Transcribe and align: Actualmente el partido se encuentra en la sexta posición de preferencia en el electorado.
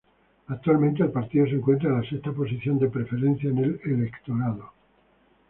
Actualmente 0.47 1.03
el 1.03 1.11
partido 1.11 1.45
se 1.45 1.51
encuentra 1.51 1.91
en 1.91 2.01
la 2.01 2.09
sexta 2.09 2.31
posición 2.31 2.79
de 2.79 2.89
preferencia 2.89 3.51
en 3.51 3.59
el 3.59 3.79
electorado. 3.85 4.71